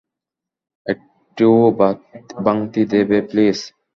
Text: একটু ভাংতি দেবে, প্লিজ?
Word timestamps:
একটু 0.85 1.47
ভাংতি 2.45 2.81
দেবে, 2.93 3.17
প্লিজ? 3.29 3.57